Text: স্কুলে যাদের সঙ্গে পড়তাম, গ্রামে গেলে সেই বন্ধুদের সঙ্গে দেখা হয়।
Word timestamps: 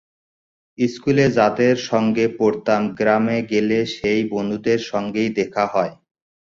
স্কুলে 0.77 1.25
যাদের 1.37 1.75
সঙ্গে 1.89 2.25
পড়তাম, 2.37 2.81
গ্রামে 2.97 3.37
গেলে 3.51 3.79
সেই 3.95 4.21
বন্ধুদের 4.31 4.79
সঙ্গে 4.91 5.23
দেখা 5.39 5.65
হয়। 5.73 5.93